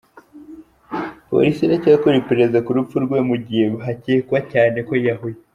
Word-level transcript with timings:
Police 1.29 1.59
iracyakora 1.63 2.15
iperereza 2.21 2.59
ku 2.65 2.71
rupfu 2.77 2.95
rwe 3.05 3.19
mu 3.29 3.35
gihe 3.45 3.65
hakekwa 3.85 4.39
cyane 4.51 4.77
ko 4.87 4.93
yiyahuye. 5.01 5.37